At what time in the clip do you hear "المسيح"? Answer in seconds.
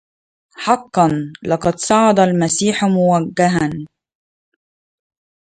2.19-2.85